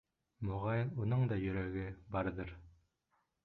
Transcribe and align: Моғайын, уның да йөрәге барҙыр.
Моғайын, 0.47 0.89
уның 1.03 1.29
да 1.33 1.39
йөрәге 1.43 1.87
барҙыр. 2.19 2.59